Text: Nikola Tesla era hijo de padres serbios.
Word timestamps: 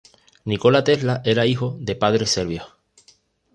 Nikola 0.45 0.83
Tesla 0.83 1.21
era 1.23 1.45
hijo 1.45 1.77
de 1.79 1.93
padres 1.95 2.31
serbios. 2.31 2.65